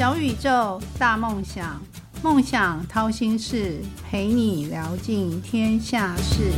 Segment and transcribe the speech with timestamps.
[0.00, 1.78] 小宇宙，大梦想，
[2.22, 6.52] 梦想掏心事，陪你聊尽天下事。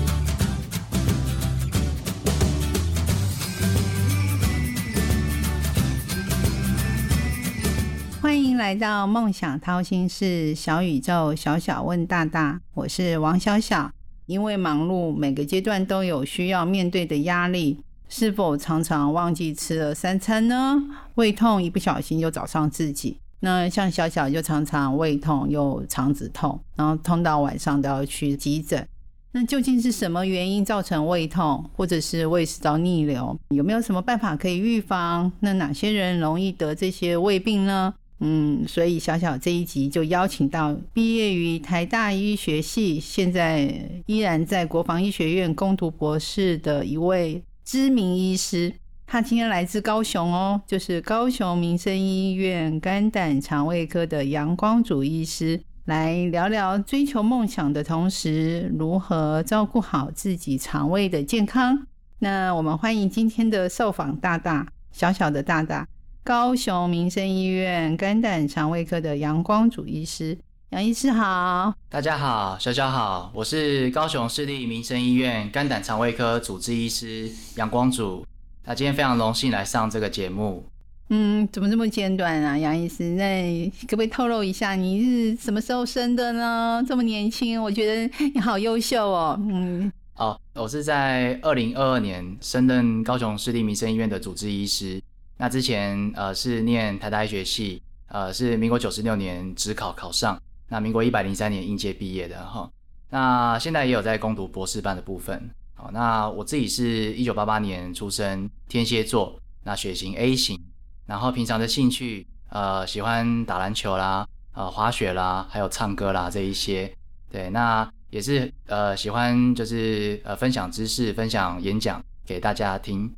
[8.20, 13.90] 欢迎来到梦想掏心事，小宇宙，小小问大大，我是王小小。
[14.26, 20.80] 因为忙碌，每个阶段都有需要面对的压力，是否常常忘记吃了三餐呢？
[21.16, 23.18] 胃痛一不小心就找上自己。
[23.44, 28.86] 那像小小就常常胃痛又肠子痛，然后痛到晚上都要去急诊。
[29.32, 33.36] 那究竟是什么原因造成胃痛，或者是胃食道逆流？
[33.48, 35.32] 有没有什么办法可以预防？
[35.40, 37.92] 那哪些人容易得这些胃病呢？
[38.20, 48.72] 嗯，所以小小这一集就邀请到毕业于台大医学系，现在依然在国防医学院攻读博士的一位知名医师。
[49.12, 61.86] 他今天来自高雄哦，就是高雄民生医院肝胆肠胃科的杨光祖医师，来聊聊追求梦想的同时，如何照顾好自己肠胃的健康。
[62.20, 65.86] 那我们欢迎今天的受访大大，小小的大大。
[66.24, 70.38] 高雄民生医院肝胆肠胃科的杨光祖医师，
[70.70, 78.24] 杨医师好，大家好，小小好，我是高雄市立民生医院肝胆肠胃科主治医师杨光祖。
[78.64, 80.64] 那今天非常荣幸来上这个节目。
[81.08, 83.10] 嗯，怎么这么简短啊，杨医师？
[83.16, 86.82] 那可不可以透露一下你是什么时候生的呢？
[86.86, 89.36] 这么年轻，我觉得你好优秀哦。
[89.40, 95.02] 嗯，哦，我是在二零二二年升任高雄市立民生医院的主治医师。
[95.36, 102.70] 那之前呃是念台大医学系，呃是民国九十六年职考考上，那民国一百零三年应届毕业的哈。
[103.10, 105.50] 那现在也有在攻读博士班的部分。
[105.92, 110.60] 那我自己是一九八八年出生，天蝎座，那血型 A 型，
[111.06, 116.92] 然后平常的兴趣呃喜欢打篮球啦，呃滑雪啦，还有唱歌啦这一些。
[117.30, 123.10] 对，那也是呃喜欢就是呃分享知识，分享演讲给大家听。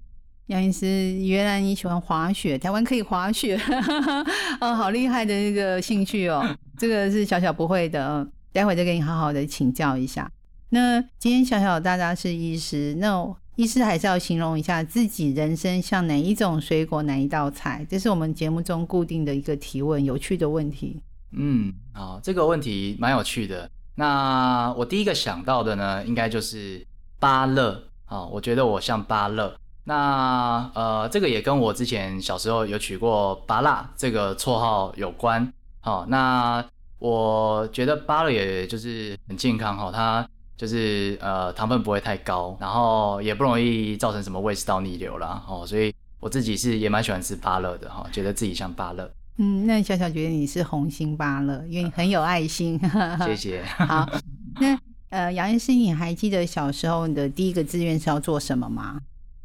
[0.46, 3.58] 杨医师，原来你喜欢滑雪，台湾可以滑雪，
[4.60, 6.46] 哦，好厉害的那个兴趣哦，
[6.78, 10.30] 这个是小小不会的，待会再跟你好好的请教一下。
[10.74, 13.24] 那今天小小大家是医师，那
[13.54, 21.00] 医师还是要形容一下自己人生像哪一种水果，哪一道菜，这是我们节目中固定的一个提问，有趣的问题。
[21.30, 23.70] 嗯，好，这个问题蛮有趣的。
[23.94, 26.84] 那我第一个想到的呢，应该就是
[27.20, 29.56] 芭乐啊，我觉得我像芭乐。
[29.84, 35.52] 那呃，这个也跟我之前小时候有取过“芭辣”这个绰号有关。
[35.78, 36.64] 好，那
[36.98, 45.42] 我觉得芭乐也就是很健康哈，它就是呃糖分不会太高，然后也不容易造成什么胃食道逆流啦。
[45.48, 49.10] 哦，所以我自己是也蛮喜欢吃芭乐的哈，觉得自己像芭乐。
[49.36, 52.80] 嗯，那小小觉得你是红心芭乐，因为你很有爱心。
[53.26, 53.64] 谢谢。
[53.64, 54.08] 好，
[54.60, 54.78] 那
[55.08, 59.00] 呃杨医师，你还记得小时候你的第一个志愿是要做什么吗？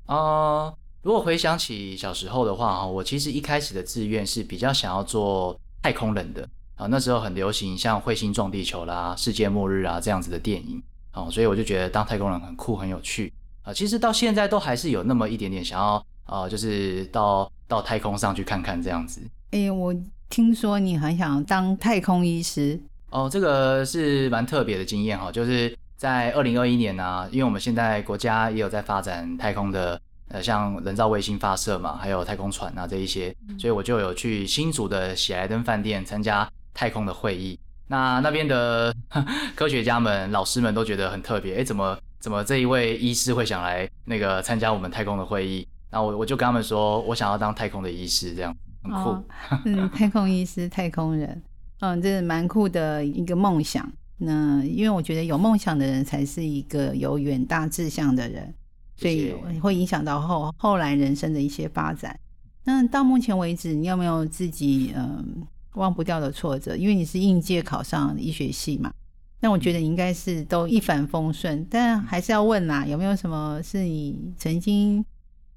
[0.05, 0.71] 啊，
[1.01, 6.85] 如果回想起小时候的话，哈，我其实一开始的志愿是比较想要做太空人的啊。
[6.85, 10.79] 那时候很流行像彗星撞地球啦、世界末日啊这样子的电影，
[11.13, 13.33] 哦，所以我就觉得当太空人很酷、很有趣
[13.63, 13.73] 啊。
[13.73, 19.21] 其实到现在都还是有那么一点点想要，呃，就是到到太空上去看看这样子。
[19.51, 19.95] 哎，我
[20.29, 25.75] 听说你很想当太空医师哦，这个是蛮特别的经验哈，就是。
[25.99, 29.99] 在二零二一年呢，因为我们现在国家也有在发展太空的，
[30.29, 37.59] 呃，像人造卫星发射嘛，还有太空船啊这一些，所以我就有去新竹的喜来登饭店参加太空的会议。
[37.89, 38.95] 那那边的
[39.55, 45.67] 科学家们、老师们都觉得很特别，哎，怎么怎么这一位医师会想来那个参加我们太空的会议？
[45.89, 49.23] 然后我我就跟他们说，我想要当太空的医师，这样很酷。
[49.65, 51.41] 嗯， 太空医师、太空人，
[51.79, 53.91] 嗯，这是蛮酷的一个梦想。
[54.21, 58.53] 那因为我觉得有梦想的人才是一个有远大志向的人，
[58.97, 62.19] 所以会影响到后后来人生的一些发展。
[62.65, 66.75] 那到目前为止，你有没有自己嗯忘不掉的挫折？
[66.75, 68.91] 因为你是应届考上医学系嘛，
[69.39, 71.65] 那我觉得应该是都一帆风顺。
[71.69, 75.03] 但还是要问啦，有没有什么是你曾经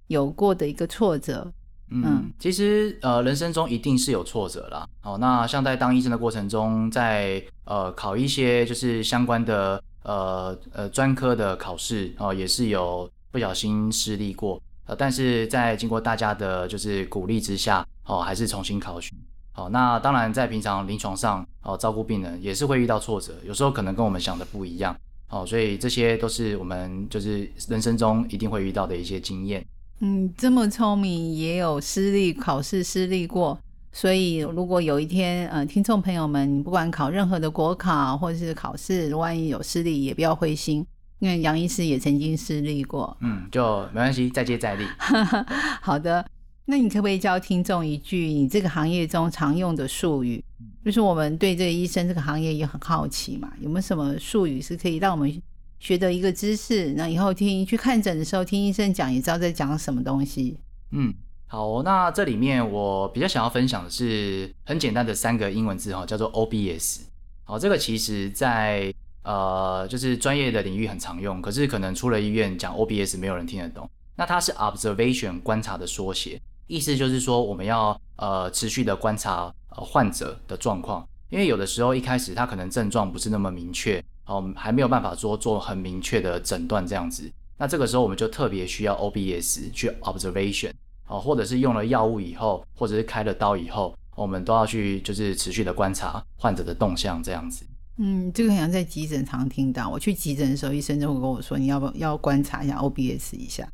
[0.07, 1.53] 有过的一个挫折？
[1.95, 4.89] 嗯，其实呃，人生中一定是有挫折啦。
[5.01, 14.59] 好，那像在当医生的过程中，在呃考一些就是相关的呃呃专科的考试哦，也是有不小心失利过。
[14.87, 19.15] 呃，但是在经过大家的就是鼓励之下，哦，还是重新考取。
[19.53, 24.97] 好，那当然在平常临床上哦照顾病人也是会遇到挫折，有时候可能跟我们想的不一样。
[25.29, 29.65] 哦，所以这些都是我们就是人生中一定会遇到的一些经验。
[30.01, 33.59] 嗯，这么聪明，也有失利考试失利过，
[33.93, 40.85] 所以，如果有一天，呃，听众朋友们，你不管考任何的国考或者是考试，万一有失利，也不要灰心，
[41.21, 43.17] 因为杨医师也曾经失利过。
[43.21, 44.85] 嗯，就没关系，再接再厉。
[45.81, 46.27] 好的，
[46.65, 50.43] 那你可不可以教听众一句你这个行业中常用的术语？
[50.85, 55.43] 就是我们对这个医生这个行业也很好奇嘛，有没有什么术语是可以让我们
[55.79, 56.93] 学得一个知识？
[56.95, 60.59] 那以后听去看诊的时候，听医生讲，也知道在讲什么东西。
[60.91, 61.13] 嗯。
[61.47, 67.01] 好，那这里面我比较想要分享的是很简单的三个英文字哈，叫做 OBS。
[67.45, 68.91] 好，这个其实在
[69.23, 73.87] 呃就是专业的领域很常用，可是可能出了医院讲 OBS 没有人听得懂。
[74.17, 76.41] 那它是 observation 观察的缩写，
[76.73, 87.31] 意思就是说我们要呃持续的观察呃患者的状况，因为有的时候一开始他可能症状不是那么明确，哦还没有办法做做很明确的诊断这样子。
[87.59, 90.73] 那这个时候我们就特别需要 OBS 去 observation。
[91.09, 97.67] 哦，或者是用了药物以后，或者是开了刀以后，我们都要去就是持续的观察患者的动向，这样子。
[97.99, 99.91] 嗯，这个好像在急诊常听到。
[99.91, 103.71] 我去急诊的时候，医生就会跟我说，你要不要观察一下 OBS 一下？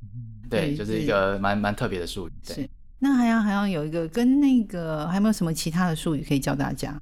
[0.51, 2.33] 对，就是一个蛮蛮特别的术语。
[2.43, 2.69] 是。
[2.99, 7.01] 那还要还要有一个跟那个还有没有什么其他的术语可以教大家？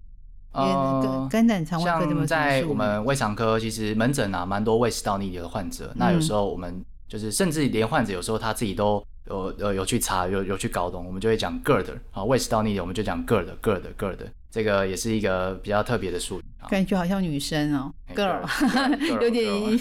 [0.53, 5.93] 呃，肝胆肠胃科像在我们胃肠科，其实门诊啊，蛮多胃食道逆流的患者。
[5.97, 9.05] 那有时候我们就是甚至连患者有时候他自己都。
[9.29, 14.19] 有有有去查，有有去搞懂，我们就会讲 GERD 啊，胃食道逆流，我们就讲 GERD GERD GERD，
[14.51, 16.43] 这个也是一个比较特别的术语。
[16.69, 18.43] 感觉好像女生哦， girl，
[19.23, 19.79] 有点，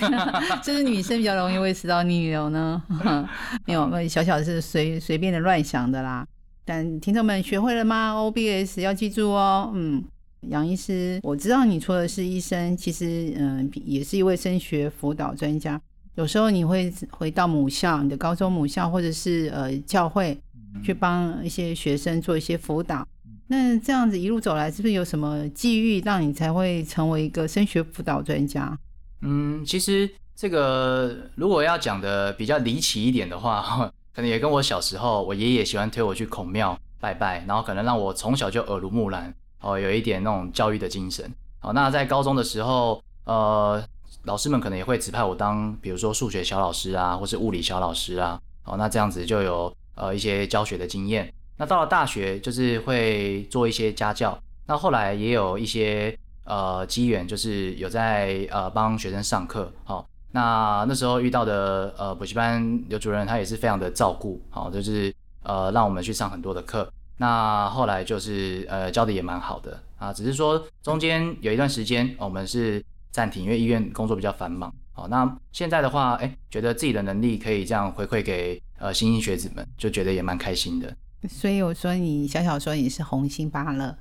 [0.61, 2.81] 就是女生比较容易胃食道逆流呢。
[3.65, 6.25] 没有，小小是随随便的乱想的啦。
[6.63, 9.71] 但听众们学会了吗？OBS 要记住哦。
[9.73, 10.03] 嗯，
[10.41, 15.81] 杨医师，我知道你除了是医生，其实嗯也是一位升学辅导专家。
[16.15, 20.37] 有时候你会回到母校，你的高中母校或者是呃教会，
[20.81, 23.05] 去帮一些学生做一些辅导。
[23.47, 28.77] 那这样子一路走来，是不是有什么际遇让你才会成为一个升学辅导专家？
[29.21, 41.29] 嗯，其实这个如果要讲的比较离奇一点的话， 可能也跟我小时候，我爷爷喜欢推我去孔庙拜拜，然后可能让我从小就耳濡目染，哦，有一点那种教育的精神。
[41.59, 43.83] 好，那在高中的时候，呃。
[44.23, 51.31] 老师们可能也会指派我当，比如说数学小老师啊，或是物理小老师啊，哦，那这样子就有呃一些教学的经验。
[51.57, 54.37] 那到了大学，就是会做一些家教。
[54.65, 59.71] 那后来也有一些呃机缘，就是有在呃帮学生上课。
[59.83, 65.13] 好，那那时候遇到的呃补习班刘主任，他也是非常的照顾，好，就是
[65.43, 66.91] 呃让我们去上很多的课。
[67.17, 72.83] 那后来就是呃教的也蛮好的啊，只是说中间有一段时间我们是。
[73.15, 74.69] 暂停，因为医院工作比较繁忙。
[74.91, 80.93] 好，那现在的话，哎，觉得自己的能力可以这样回馈给呃新兴学子们，就觉得也蛮开心的。
[81.29, 83.97] 所以我说你小小说你是红心芭乐，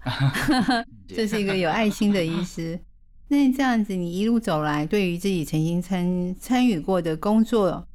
[1.06, 2.76] 这是一个有爱心的医师。
[3.28, 7.86] 那这样子，你一路走来，对于自己曾经参参与过的工作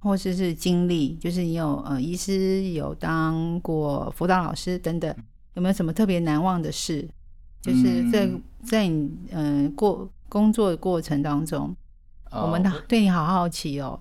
[0.00, 5.14] 或者是经历，就是你有呃医师有当过辅导老师等等，
[5.54, 7.08] 有没有什么特别难忘的事？
[7.62, 8.28] 就是在
[8.64, 10.10] 在你嗯过。
[10.28, 11.74] 工作的过程当中，
[12.30, 14.00] 我们对你好好奇哦。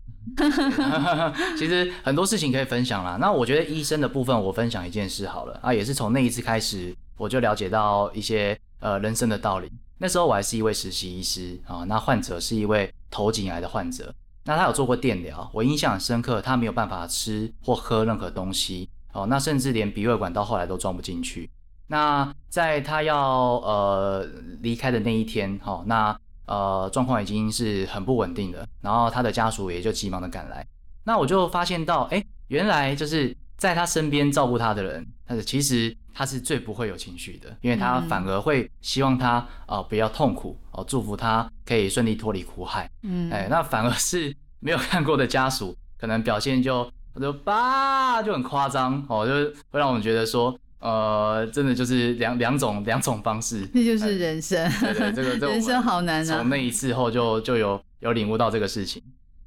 [1.58, 3.18] 其实很多事情可以分享啦。
[3.20, 9.70] 那我觉得医生的部分，我分享一件事好了啊，也是从那一次开始，我就了解到一些呃人生的道理。
[9.98, 14.14] 那时候我还是一位实习医师啊，那患者是一位头颈癌的患者，
[14.46, 21.50] 那他有做过电疗，我印象很深刻，他没有办法吃或喝任何东西哦，那甚至连鼻胃管到后来都装不进去。
[21.88, 23.18] 那在他要
[23.58, 24.28] 呃
[24.62, 30.66] 离开的那一天，哈，那呃状况已经是很不稳定的，然后他的家属也就急忙的赶来，
[31.04, 49.34] 那我就发现到，哎，原来就是在他身边照顾他的人，但是其实他是最不会有情绪的，因为他反而会希望他啊不要痛苦哦，祝福他可以顺利脱离苦海，嗯，哎，那反而是没有看过的家属，可能表现就就爸就很夸张哦，就
[49.70, 50.58] 会让我们觉得说。
[50.84, 54.70] 呃，真的就是两两种两种方式， 那就是人生。
[54.82, 56.38] 对对，这个人生好难啊。
[56.40, 59.02] 从那一次后就就有有领悟到这个事情。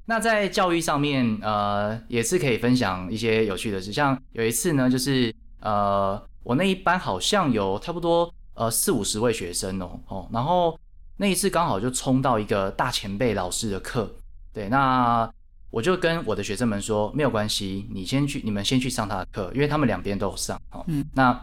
[0.06, 3.92] 那在教育上面，呃，也是可以分享一些有趣的事。
[3.92, 10.80] 像有一次呢，就是呃，我那一班好像有差不多呃四五十位学生哦哦，然后
[11.18, 14.10] 那一次刚好就冲到一个大前辈老师的课，
[14.54, 15.30] 对，那。
[15.76, 20.83] 我就跟我的学生们说，没有关系，你先去，你们先去上他的课，因为他们两边都有上哦。
[20.87, 21.38] 嗯，那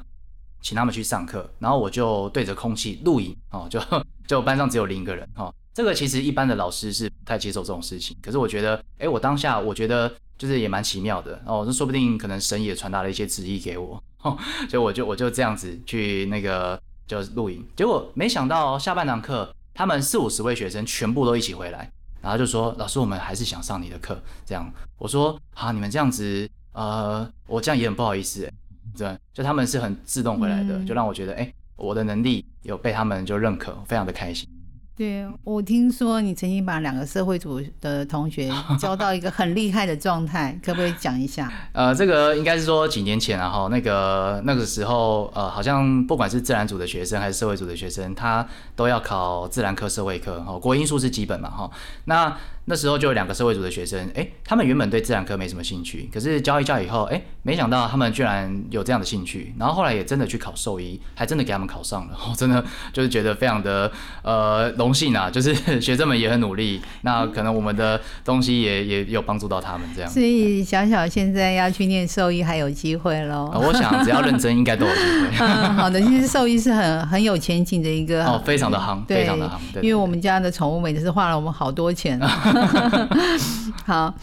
[0.59, 3.79] 请他们去上课，然后我就对着空气录影哦，就
[4.25, 5.53] 就班上只有零个人哦。
[5.71, 14.35] 这个其实一般的老师是不太接受这种事情，可是我觉得，哎，我当下我觉得就是也蛮奇妙的哦，那说不定可能神也传达了一些旨意给我哦，
[14.67, 21.91] 所以我就我就这样子去那个就录影，结果没想到下半堂课，他们四五十位学生全部都一起回来，
[22.23, 28.49] 然后就说老师，我们还是想上你的课，这样，我说啊，你们这样子，呃，我这样也很不好意思，
[28.97, 34.47] 对，就他们是很自动回来的，就让我觉得，哎，我的能力有被他们就认可，非常的开心。
[34.95, 41.51] 对我听说你曾经把两个社会组的同学 教到一个很厉害的状态，可不可以讲一下？
[41.73, 51.71] 呃，这个应该是说几年前啊，哈，那个那个时候，呃，好像不管是自然组的学生还是社会组的学生，他都要考自然科、社会科，哈，国英数是基本嘛，哈，
[52.05, 52.37] 那。
[52.65, 63.91] 那时候就有两个社会组的学生，哎，他们原本对自然科没什么兴趣，可是教一教以后，哎，没想到他们居然有这样的兴趣，然后后来也真的去考兽医，还真的给他们考上了，我 真的 就是觉得非常的
[64.21, 70.09] 呃荣幸啊，就是学生们也很努力，那可能我们的东西也也有帮助到他们这样。
[70.09, 73.51] 所以小小现在要去念兽医还有机会喽。
[73.53, 75.31] 我想只要认真，应该都有机会。
[75.75, 79.81] 好的，其实兽医是很很有前景的一个哦，非常的夯，非常的夯。
[79.81, 82.17] 因为我们家的宠物美是花了我们好多钱。
[83.85, 84.13] 好，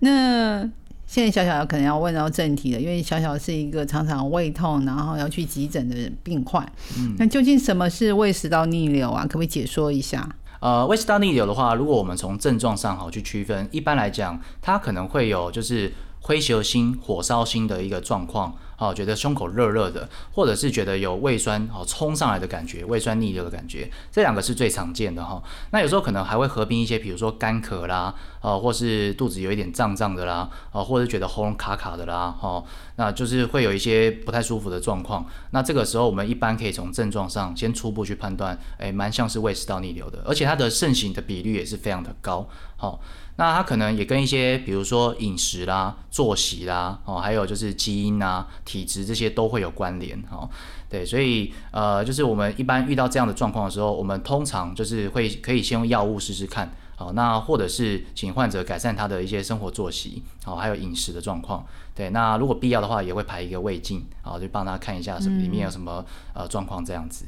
[0.00, 0.60] 那
[1.06, 6.66] 现在小小可能要问到正题了，因为小小是一个常常胃痛，然后要去急诊的病患。
[6.98, 9.22] 嗯，那究竟什么是胃食道逆流啊？
[9.22, 10.28] 可不可以解说一下？
[10.60, 18.56] 呃，胃食道逆流的话，如果我们从症状上好去区分，一般来讲，它可能会有就是灰球心、火烧心的一个状况。
[18.78, 25.42] 哦，觉得胸口热热的，或者是觉得有胃酸哦冲上来的感觉，胃酸逆流的感觉，这两个是最常见的哈。
[25.70, 32.64] 那有时候可能还会合并一些，比如说干咳啦，哦，或是肚子有一点胀胀的啦，哦，或者觉得喉咙卡卡的啦，哦，
[32.96, 35.24] 那就是会有一些不太舒服的状况。
[35.50, 43.00] 那这个时候我们一般可以从症状上先初步去判断，哎，蛮像是胃食道逆流的，而且它的盛行的比率也是非常的高，好。
[43.38, 50.46] 那它可能也跟一些，比如说饮食啦、作息啦，哦，还有就是基因啊、体质这些都会有关联，哦，
[50.90, 66.04] 对，所以呃，就是我们一般遇到这样的状况的时候，我们通常就是会可以先用药物试试看，好，那或者是请患者改善他的一些生活作息，好，还有饮食的状况，对，那如果必要的话，也会排一个胃镜，好，就帮他看一下什么里面有什么
[66.34, 67.26] 呃状况这样子。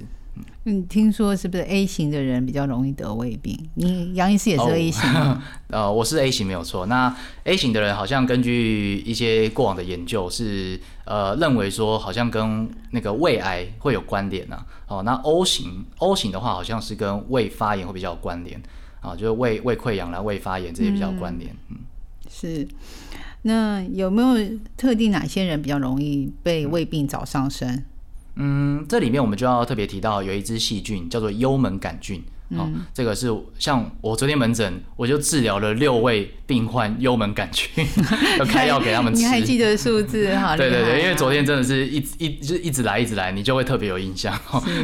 [0.64, 3.58] 嗯，听说是不是 A 型的人比较容易得胃病？
[3.74, 5.02] 你杨医师也是 A 型
[5.68, 6.86] 呃，我是 A 型没有错。
[6.86, 7.14] 那
[7.44, 14.58] A 型的人好像根据一些过往的研究是呃认为说好像跟那个胃癌会有关联呢。
[14.86, 18.60] 哦，那 O 型 O 型的话好像是跟胃发炎会比较有关联
[19.00, 21.54] 啊，就是胃胃溃疡啦、胃发炎这些比较关联。
[21.70, 21.76] 嗯，
[22.30, 22.66] 是。
[23.42, 27.68] 那有没有特定哪些人比较容易被胃病找上身？
[27.68, 27.84] 嗯，
[28.88, 32.22] 这里面我们就要特别提到有一支细菌叫做幽门杆菌。
[32.56, 37.86] 好，这个是像我昨天门诊，我就治疗了六位病患幽门杆菌，
[38.40, 39.20] 要开药给他们吃。
[39.20, 40.34] 你还记得数字？
[40.34, 44.34] 哈，对对对，因为昨天真的是一一就一直来一直来，你就会特别有印象。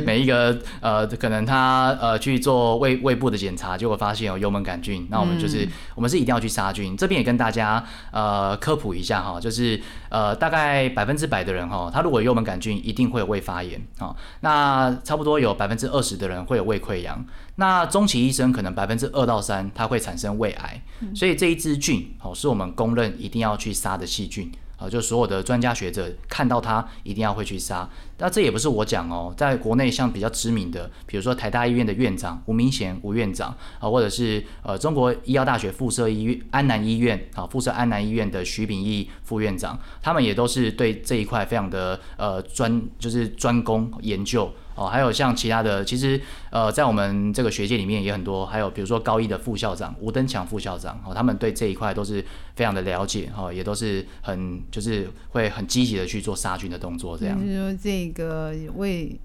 [0.04, 6.94] 每一个呃，可能他呃去做胃胃部的检查，结果发现有幽门杆菌，那我们就是我们是一定要去杀菌。
[6.94, 9.80] 这边也跟大家呃科普一下哈，就是
[10.14, 14.14] 呃大概百分之百的人哈，他如果幽门杆菌，一定会有胃发炎啊。
[14.42, 17.26] 那差不多有百分之二十的人会有胃溃疡。
[17.56, 20.80] 那中期医生可能百分之二到三，它会产生胃癌，
[21.16, 24.52] 所以这一支菌哦，是我们公认一定要去杀的细菌。
[24.84, 27.88] 啊，就所有的专家学者看到他一定要会去杀，
[28.18, 52.24] 那这也不是我讲哦，在国内像比较知名的，比如说台大医院的院长吴明贤吴院长啊，或者是呃中国医药大学附设医院安南医院啊附设安南医院的徐秉义副院长，他们也都是对这一块非常的呃专，就是专攻研究哦，还有像其他的，其实呃在我们这个学界里面也很多，还有比如说高一的副校长吴登强副校长哦，他们对这一块都是
[52.56, 54.54] 非常的了解哈，也都是很。
[54.70, 57.38] 就是会很积极的去做杀菌的动作，这样。
[57.38, 59.18] 就是说，这个味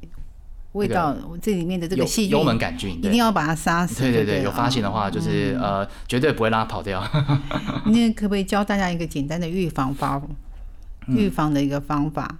[0.74, 4.02] 味道这里面的这个细菌，幽门杆菌，一定要把它杀死。
[4.02, 7.04] 对对对，有发现的话，就是呃，绝对不会让它跑掉。
[7.88, 10.22] 那可不可以教大家一个简单的预防方
[11.08, 12.38] 预防的一个方法？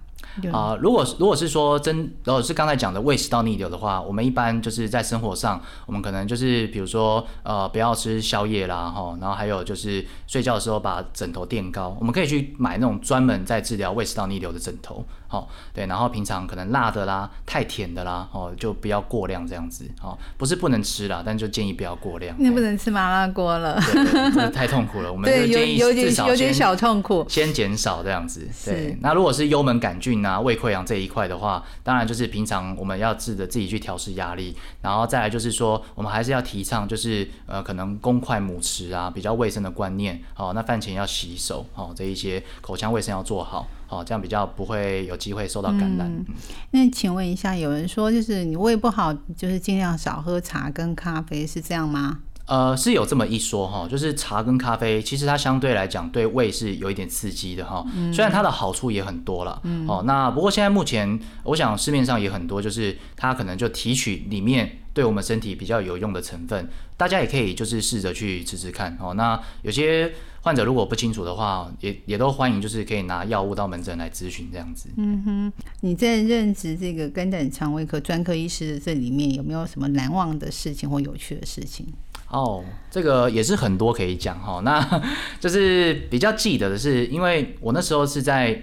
[0.52, 15.04] 啊，如果如果是说真，如果是刚才讲的胃食道逆流的话，我们一般就是在生活上，我们可能就是比如说呃，不要吃宵夜啦，哈，然后还有就是睡觉的时候把枕头垫高，我们可以去买那种专门在治疗胃食道逆流的枕头。
[15.30, 22.34] 好，对，然后平常可能辣的啦、太甜的啦，哦，就不要过量这样子，哦，不是不能吃啦，但就建议不要过量。
[22.40, 25.12] 那不能吃麻辣锅了，对， 太痛苦了。
[25.12, 28.48] 我们就建议至少有点小痛苦，先减少这样子。
[28.64, 40.20] 对，那如果是幽门杆菌啊、胃溃疡这一块的话，当然就是平常我们要治的自己去调试压力，然后再来就是说，我们还是要提倡就是呃，可能公筷母匙啊，比较卫生的观念。
[40.34, 43.68] 哦，那饭前要洗手，哦，这一些口腔卫生要做好。
[43.90, 46.06] 哦，这样比较不会有机会受到感染。
[46.08, 46.24] 嗯
[46.70, 52.20] 那请问一下，有人说就是你胃不好，就是尽量少喝茶跟咖啡，是这样吗？
[52.46, 57.84] 呃，是有这么一说哈，就是茶跟咖啡，其实它相对来讲对胃是有一点刺激的哈。
[58.12, 69.14] 虽然它的好处也很多了，嗯哦，那不过现在目前，我想市面上也很多，就是它可能就提取里面对我们身体比较有用的成分，大家也可以就是试着去吃吃看哦。
[69.14, 74.88] 那有些患者如果不清楚的话，也也都欢迎就是可以拿药物到门诊来咨询这样子。
[74.96, 81.86] 嗯哼你在任职这个肝胆肠胃科专科医师的这里面，有没有什么难忘的事情或有趣的事情？
[82.28, 84.60] 哦，这个也是很多可以讲哈。
[84.64, 85.02] 那
[85.40, 88.62] 就是比较记得的是，因为我那时候是在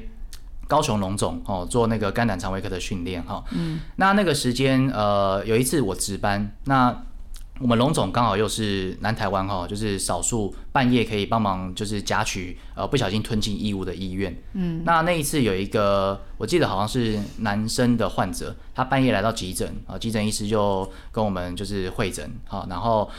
[0.68, 3.44] 高雄龙总哦做那个肝胆肠胃科的训练哈。
[3.52, 3.82] 嗯。
[3.98, 7.04] 那那个时间呃有一次我值班，那
[7.60, 14.36] 我们龙总刚好又是南台湾哈，就是少数半夜可以帮忙就是夹取呃不小心吞进异物的医院。
[14.54, 14.84] 嗯。
[14.86, 23.10] 那那一次有一个我记得好像是男生的患者，他半夜来到急诊啊，急诊医师就跟我们就是会诊好，然后。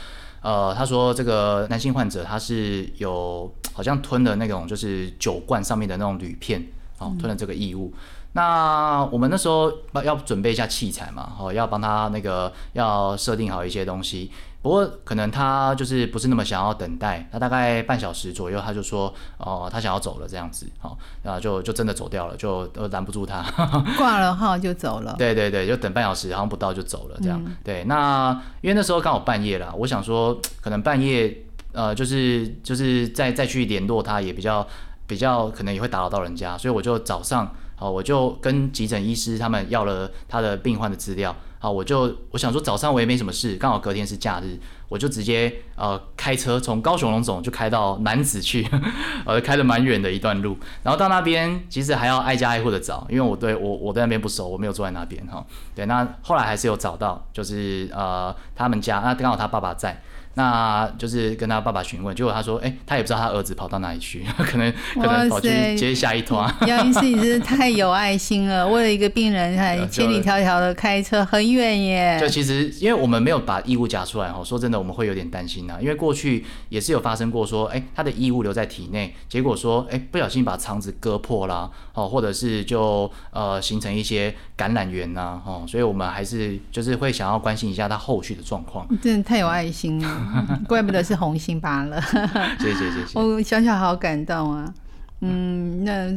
[0.40, 6.64] 呃，他说这个男性患者他是有好像吞了那种就是酒罐上面的那种铝片，
[6.99, 7.93] 哦，吞了这个异物。
[8.33, 9.73] 那我们那时候
[10.05, 14.31] 要准备一下器材嘛，哦，要帮他那个要设定好一些东西。
[14.61, 23.40] 不过可能他就是不是那么想要等待，他大概半小时左右他就说，哦，他想要走了这样子，好，然后就就真的走掉了，就都拦不住他，
[23.97, 25.14] 挂了号就走了。
[25.17, 27.40] 对对对，就等半小时，好像不到就走了这样。
[27.62, 34.67] 对，那因为那时候刚好半夜了，我想说可能半夜，呃，就是就是再再去联络他也比较
[35.09, 41.35] 比较可能也会打扰到人家，所以我就早上，好，我就跟急诊医师他们要了他的病患的资料。
[41.61, 44.57] 好，我就我想说早上我也没什么事，刚好隔天是假日，
[44.88, 48.65] 我就直接呃开车从高雄龙总就开到南子去，
[49.27, 55.45] 呃开了蛮远的一段路，然后到那边其实还要挨家挨户的找，因为我对我我对那边不熟，我没有住在那边哈。
[55.75, 60.01] 对，那后来还是有找到，就是呃他们家，那刚好他爸爸在。
[60.38, 66.48] 那就是跟他爸爸询问，结果他说，哎，他也不知道他儿子跑到哪里去， 可能可能跑去接下一团。
[66.64, 72.18] 杨医师，你真是太有爱心了，为了一个病人还千里迢迢的开车很远耶。
[72.20, 88.87] 就其实因为我们没有把异物夹出来哈，说真的我们会有点担心呐，因为过去也是有发生过说，哎，他的异物留在体内，结果说，哎，不小心把肠子割破啦，哦，或者是就呃形成一些感染源呐，哦，所以我们还是就是会想要关心一下他后续的状况。
[89.03, 90.28] 真的太有爱心了。
[90.69, 92.01] 怪不得是红心巴了，
[92.61, 93.19] 谢谢谢谢。
[93.19, 94.75] 我想想好感动啊，
[95.21, 96.11] 嗯，那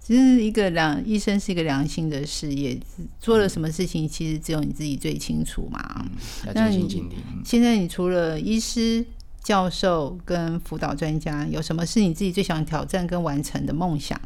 [0.00, 2.78] 其实一个良医生是一个良心的事业，
[3.18, 6.06] 做了什么事情其实只有你自己最清楚嘛。
[6.54, 7.04] 那你
[7.44, 9.04] 现在你除了医师、
[9.42, 14.20] 教授跟辅导专家，有什么是你自己最想挑战跟完成的梦想？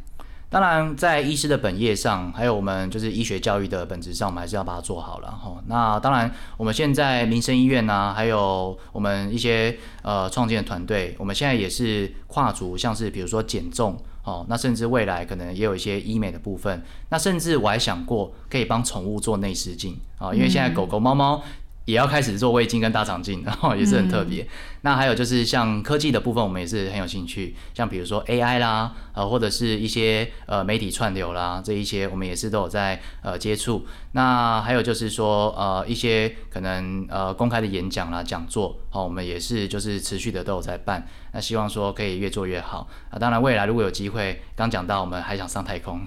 [0.50, 5.62] 当然，在医师的本业上，还有我们就是医学教育的本质上，我们还是要把它做好了哈。
[5.68, 16.82] 那当然，我们现在民生医院呢，还有我们一些呃创建团队，我们现在也是跨足，像是比如说减重哦，那甚至未来可能也有一些医美的部分。
[17.10, 21.40] 那甚至我还想过可以帮宠物做内视镜啊，因为现在狗狗、猫猫。
[21.86, 24.46] 也要开始做胃镜跟大肠镜，然后也是很特别。
[24.82, 33.84] 那还有就是像科技的部分，我们也是很有兴趣，像比如说 AI 啦，呃，或者是一些呃媒体串流啦，这一些我们也是都有在呃接触。
[34.12, 41.06] 那还有就是说呃一些可能呃公开的演讲啦、讲座，好，我们也是就是持续的都有在办。
[41.32, 43.16] 那希望说可以越做越好啊！
[43.16, 46.00] 当然未来如果有机会，刚讲到我们还想上太空。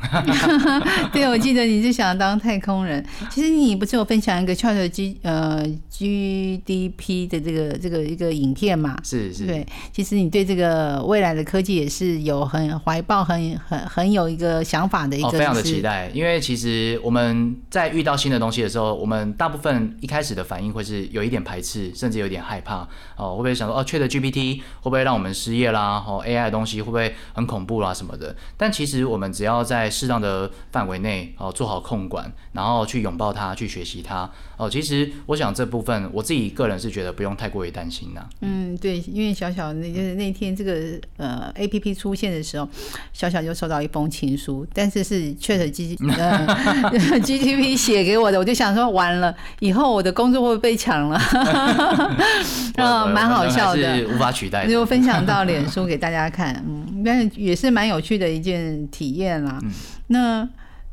[1.13, 3.05] 对，我记得你是想当太空人。
[3.29, 8.97] 其实你不是有分享一个 Chat G 呃 GDP 的这个这个一个影片嘛？
[9.03, 9.45] 是是。
[9.45, 15.29] 对，其实你对这个未来的科技也是有很怀抱、很很很有一个想法的一个。
[15.31, 23.31] 非常的期待，因为其实我们在遇到新的东西的时候，我们大部分一开始的反应会是有一点排斥，甚至有点害怕哦。
[23.31, 28.35] 会不会想说哦，Chat GPT 会不会让我们失业啦，哦，AI 的东西会不会很恐怖啦什么的？
[28.55, 34.69] 但其实我们只要在适当的范围内哦做好控管，然后去拥抱它，去学习它哦。
[34.69, 38.25] 其实我想这部分我自己个人是觉得不用太过于担心呐。
[38.41, 42.67] 嗯，对，因为小小那就是那天这个呃 APP 出现的时候，
[43.13, 46.47] 小小就收到一封情书，但是是确实 G 呃
[47.21, 51.17] GTP 写给我的，我就想说完了以后我的工作会被抢了，
[52.77, 54.67] 啊，蛮好笑的，无法取代。
[54.67, 59.59] 就分享到脸书给大家看，嗯，但也是蛮有趣的一件体验啦。
[60.07, 60.47] 那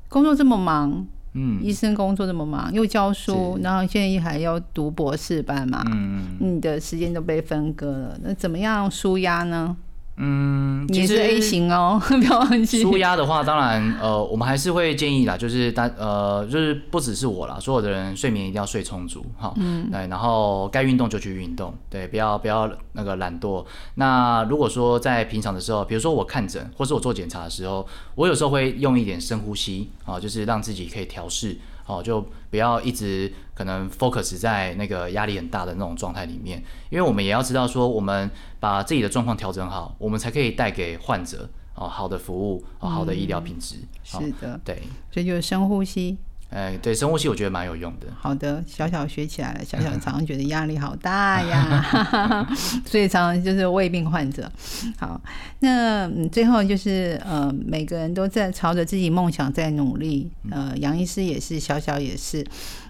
[0.08, 9.76] 工作这么忙，嗯，医生工作这么忙，又教书，然后现在还要读博士班嘛，嗯，你的时间都被分割了，那怎么样舒压呢？
[10.22, 12.83] 嗯，你是 A 型哦， 不要忘记。
[12.83, 23.64] 舒压的话，当然，呃，我们还是会建议啦，就是大呃，就是不只是我啦，所有的人睡眠一定要睡充足，哈，嗯，对，然后该运动就去运动，对，不要不要那个懒惰。
[23.94, 31.56] 那如果说在平常的时候，比如说我看诊或是我做检查的时候，我有时候会用一点深呼吸，啊，就是让自己可以调试，
[31.90, 43.76] 哦，就不要一直可能 focus 在那个压力很大的那种状态里面，因为我们也要知道说，我们把自己的状况调整好，我们才可以带给患者哦好的服务，哦好的医疗品质。
[44.12, 46.16] 哦是的，对，所以就是深呼吸。
[46.50, 48.08] 哎，对，深呼吸我觉得蛮有用的。
[48.18, 49.64] 好的，小小学起来了。
[49.64, 52.44] 小小常常觉得压力好大呀，
[52.84, 54.50] 所以常常就是胃病患者。
[54.98, 55.20] 好，
[55.60, 60.30] 那嗯最后就是呃，每个人都在朝着自己梦想在努力。
[60.50, 62.44] 呃，杨医师也是，小小也是。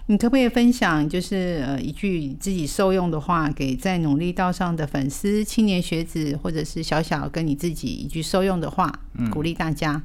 [0.07, 8.91] 你可不可以分享，就是呃一句自己受用的话，给在努力道上的粉丝、青年学子，或者是小小跟你自己一句受用的话，
[9.31, 10.01] 鼓励大家。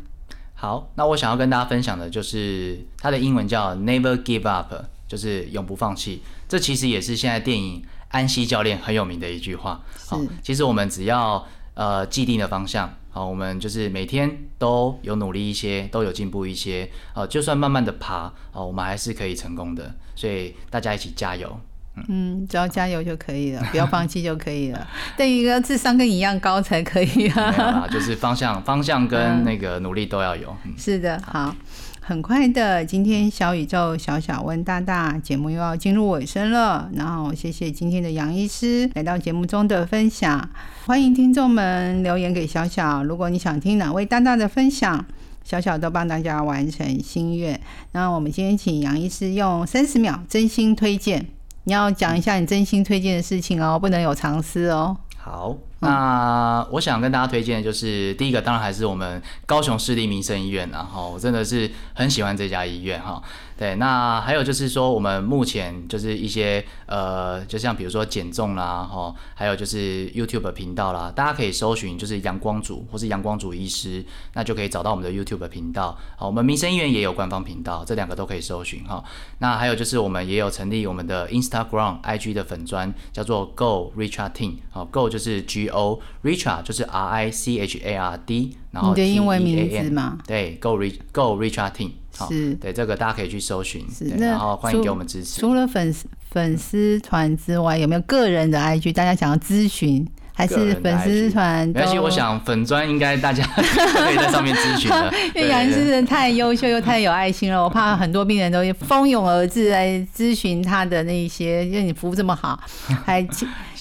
[0.58, 4.74] 好，那我想要跟大家分享的就是它的英文叫 Never Give Up，
[5.06, 6.22] 就是永不放弃。
[6.48, 9.84] 这其实也是现在电影安西教练很有名的一句话。
[10.08, 19.94] 好，其实我们只要呃既定的方向，好，我们就是每天都有努力一些，都有进步一些，呃，就算慢慢的爬，哦，我们还是可以成功的。
[20.14, 21.60] 所以大家一起加油。
[22.08, 24.86] 嗯，只要加油就可以了， 不要放弃就可以了。
[25.16, 27.86] 但一个智商跟你一样高才可以啊。
[27.90, 30.54] 就是方向、方向跟那个努力都要有。
[30.64, 31.54] 嗯是的，好，
[32.00, 36.88] 很快的，今天小宇宙小小问大大节目又要进入尾声了。
[36.94, 40.48] 然后谢谢今天的杨医师来到节目中的分享，
[40.84, 45.04] 欢迎听众们留言给小小，如果你想听哪位大大的分享。
[45.44, 47.60] 小小都帮大家完成心愿。
[47.92, 51.24] 那我们今天请杨医师用三十秒真心推荐，
[51.68, 54.96] 你要讲一下你真心推荐的事情哦，不能有藏私哦。
[55.16, 63.22] 好，那我想跟大家推荐的就是第一个，当然还是我们高雄市立民生医院，然后我真的是很喜欢这家医院哈。
[63.58, 75.96] 对，那还有就是说，我们目前就是一些呃，就像比如说减重啦，哈，还有就是 YouTube 频道啦，大家可以搜寻就是阳光组或是阳光组医师，那就可以找到我们的 YouTube 频道。
[76.16, 79.02] 好，我们民生医院也有官方频道，这两个都可以搜寻哈。
[79.38, 84.56] 那还有就是我们也有成立我们的 Instagram、IG 的粉砖，叫做 Go Richard Team。
[84.70, 89.76] 好，Go 就是 G O，Richard 就是 R I C H A R D，然后你的英文 T E A 名字
[89.76, 90.18] N 吗？
[90.26, 91.90] 对，Go Rich Go Richard Team。
[92.18, 95.38] 好是对这个大家可以去搜寻，对那然后欢迎除给我们支持。
[95.38, 98.90] 除了粉丝粉丝团之外，有没有个人的 IG？
[98.94, 100.06] 大家想要咨询，
[100.38, 105.10] 还是粉丝团而且，我想粉砖应该大家 可以在上面咨询的。
[105.34, 112.60] 因为杨医师真的太优秀又太有爱心了，我怕很多病人都蜂拥而至来咨询他的那一些，因为你服务这么好，
[113.06, 113.26] 还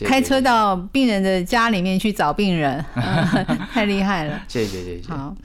[0.05, 2.83] 开车到病人的家里面去找病人，
[3.73, 4.41] 太厉害了。
[4.47, 5.09] 谢谢谢谢。
[5.09, 5.35] 好，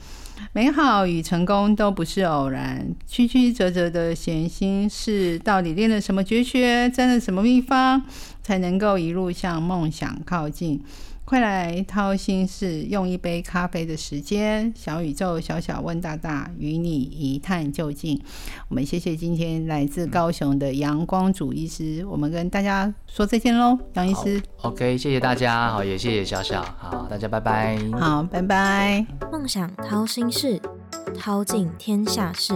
[0.53, 8.01] 美好与成功都不是偶然，曲曲折折的闲心是，到底练了什么绝学，沾了什么秘方，
[8.41, 10.81] 才能够一路向梦想靠近？
[11.31, 18.21] 快来掏心事，用一杯咖啡的时间，小宇宙小小问大大，与你一探究竟。
[18.67, 27.77] 我们谢谢今天来自高雄的阳光主医师，我们跟大家说再见喽，杨医师，OK，谢谢大家，好，也谢谢小小，好，大家拜拜。
[27.93, 29.05] 好，拜拜。
[29.31, 30.61] 梦想掏心事，
[31.17, 32.53] 掏尽天下事。